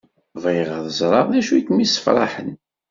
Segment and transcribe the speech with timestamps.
[0.43, 2.49] Bɣiɣ ad ẓreɣ d acu i kem-isefraḥen!